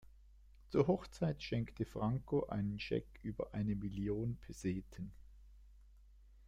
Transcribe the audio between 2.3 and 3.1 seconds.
einen Scheck